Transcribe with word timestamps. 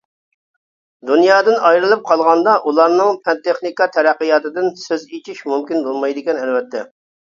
دۇنيادىن 1.09 1.59
ئايرىلىپ 1.67 2.01
قالغاندا 2.09 2.57
ئۇلارنىڭ 2.71 3.21
پەن 3.29 3.45
تېخنىكا 3.47 3.91
تەرەققىياتىدىن 3.99 4.77
سۆز 4.89 5.09
ئېچىش 5.15 5.49
مۇمكىن 5.55 5.91
بولمايدىكەن 5.91 6.47
ئەلۋەتتە. 6.47 6.89